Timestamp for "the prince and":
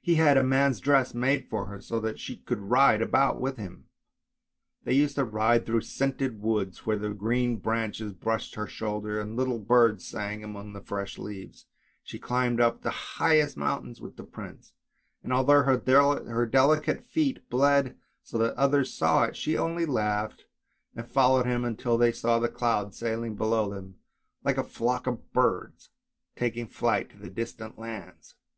14.16-15.34